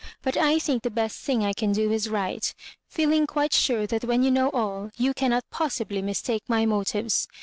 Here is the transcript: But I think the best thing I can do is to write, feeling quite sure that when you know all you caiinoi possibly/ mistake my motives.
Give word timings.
But 0.23 0.35
I 0.35 0.57
think 0.57 0.81
the 0.81 0.89
best 0.89 1.19
thing 1.19 1.43
I 1.45 1.53
can 1.53 1.73
do 1.73 1.91
is 1.91 2.05
to 2.05 2.09
write, 2.09 2.55
feeling 2.89 3.27
quite 3.27 3.53
sure 3.53 3.85
that 3.85 4.03
when 4.03 4.23
you 4.23 4.31
know 4.31 4.49
all 4.49 4.89
you 4.97 5.13
caiinoi 5.13 5.41
possibly/ 5.51 6.01
mistake 6.01 6.41
my 6.47 6.65
motives. 6.65 7.27